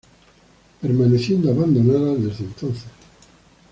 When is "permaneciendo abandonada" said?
0.81-2.15